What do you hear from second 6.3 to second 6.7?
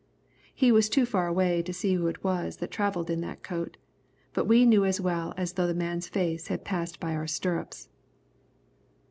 had